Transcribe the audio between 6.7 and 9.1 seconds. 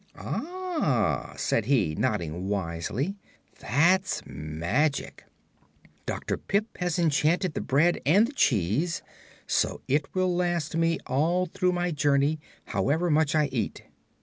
has enchanted the bread and the cheese,